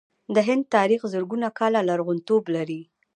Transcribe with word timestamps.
د 0.35 0.37
هند 0.47 0.63
تاریخ 0.75 1.01
زرګونه 1.13 1.47
کاله 1.59 1.81
لرغونتوب 1.89 2.43
لري. 2.55 2.81